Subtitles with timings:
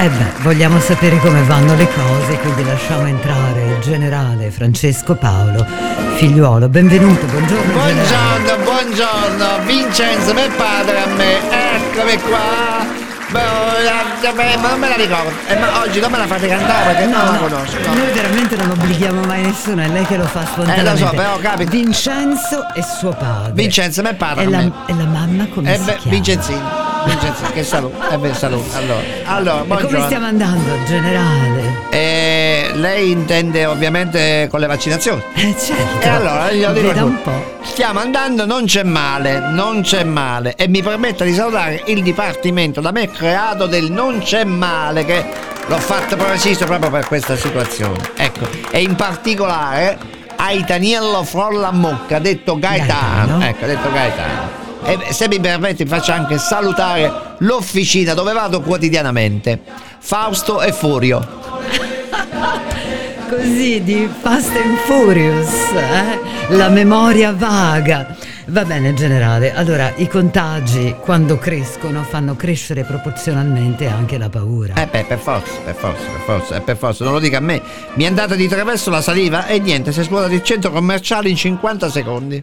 [0.00, 5.66] Eh beh, vogliamo sapere come vanno le cose, quindi lasciamo entrare il generale Francesco Paolo,
[6.14, 6.68] figliuolo.
[6.68, 7.72] Benvenuto, buongiorno.
[7.72, 8.62] Buongiorno, generale.
[8.62, 11.38] buongiorno, Vincenzo, mio padre a me,
[11.74, 13.06] eccomi qua.
[13.30, 14.06] Boh, la-
[14.60, 15.30] Ma non me la ricordo.
[15.48, 17.76] Eh, ma oggi non me la fate cantare perché non la conosco.
[17.86, 17.94] no.
[17.94, 20.90] Noi veramente non obblighiamo mai nessuno, è lei che lo fa spontaneamente.
[21.00, 21.70] Eh, lo so, però capita.
[21.70, 23.52] Vincenzo e suo padre.
[23.52, 24.72] Vincenzo, mio padre E la, me.
[24.86, 26.10] e la mamma come Eh si beh, chiama?
[26.10, 26.77] Vincenzino.
[27.52, 27.98] Che saluto.
[28.10, 28.76] Eh beh, saluto.
[28.76, 30.04] Allora, allora E come buongiorno.
[30.06, 31.76] stiamo andando, generale?
[31.90, 35.22] Eh, lei intende ovviamente con le vaccinazioni.
[35.34, 36.06] Eh certo.
[36.06, 37.56] E allora io dico Veda un po'.
[37.62, 40.54] Stiamo andando, non c'è male, non c'è male.
[40.56, 45.24] E mi permetta di salutare il dipartimento da me creato del non c'è male, che
[45.66, 47.98] l'ho fatto preciso proprio per questa situazione.
[48.16, 49.98] Ecco, e in particolare
[50.36, 53.38] ai Taniello Frolla Mocca, detto Gaetano.
[53.38, 53.44] Gaetano.
[53.44, 54.57] Ecco, detto Gaetano.
[54.84, 59.60] E se mi permetti faccio anche salutare l'officina dove vado quotidianamente.
[59.98, 61.26] Fausto e Furio.
[63.28, 66.56] Così di Fast and Furious, eh?
[66.56, 68.16] la memoria vaga.
[68.46, 69.52] Va bene, generale.
[69.52, 74.72] Allora, i contagi quando crescono fanno crescere proporzionalmente anche la paura.
[74.74, 77.40] Eh beh, per forza, per forza, per forza, eh, per forza, non lo dica a
[77.40, 77.60] me.
[77.94, 81.28] Mi è andata di traverso la saliva e niente, si è esplodato il centro commerciale
[81.28, 82.42] in 50 secondi.